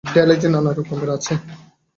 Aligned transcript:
ঢেলা 0.03 0.35
যে 0.35 0.47
নানা 0.49 0.71
রকমের 0.73 1.09
আছে। 1.09 1.33